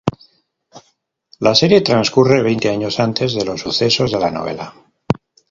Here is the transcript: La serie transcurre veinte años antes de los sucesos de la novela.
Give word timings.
La 1.47 1.53
serie 1.59 1.81
transcurre 1.83 2.41
veinte 2.41 2.69
años 2.71 2.99
antes 2.99 3.35
de 3.35 3.45
los 3.45 3.61
sucesos 3.61 4.11
de 4.11 4.19
la 4.19 4.31
novela. 4.31 4.73